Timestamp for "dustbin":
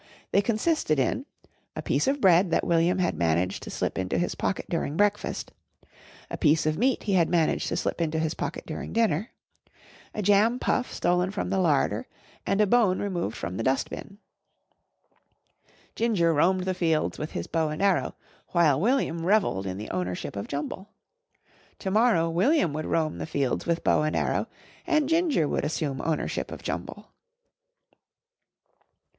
13.63-14.17